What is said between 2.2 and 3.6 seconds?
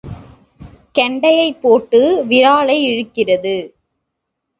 விராலை இழுக்கிறது.